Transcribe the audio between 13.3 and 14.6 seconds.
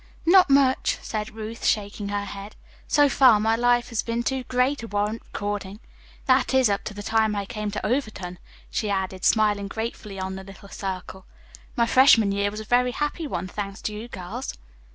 thanks to you girls."